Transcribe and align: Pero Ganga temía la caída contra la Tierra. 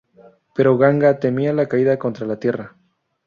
Pero 0.55 0.79
Ganga 0.79 1.19
temía 1.19 1.53
la 1.53 1.67
caída 1.67 1.99
contra 1.99 2.25
la 2.25 2.39
Tierra. 2.39 2.75